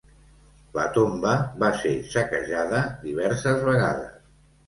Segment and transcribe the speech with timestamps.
[0.77, 1.33] La tomba
[1.65, 4.19] va ser saquejada diverses vegades.